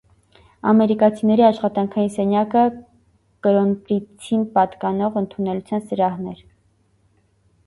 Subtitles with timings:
[0.69, 2.63] Ամերիկացիների աշխատանքային սենյակը
[3.49, 6.43] կրոնպրինցին պատկանող ընդունելության սրահն էր։